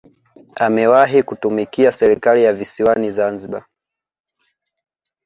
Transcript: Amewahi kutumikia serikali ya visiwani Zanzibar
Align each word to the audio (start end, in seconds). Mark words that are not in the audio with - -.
Amewahi 0.55 1.23
kutumikia 1.23 1.91
serikali 1.91 2.43
ya 2.43 2.53
visiwani 2.53 3.11
Zanzibar 3.11 3.65